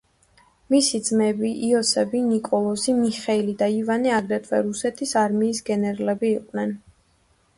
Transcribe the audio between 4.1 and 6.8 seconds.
აგრეთვე რუსეთის არმიის გენერლები იყვნენ.